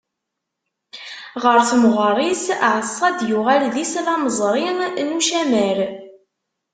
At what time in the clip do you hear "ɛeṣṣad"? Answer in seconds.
2.73-3.17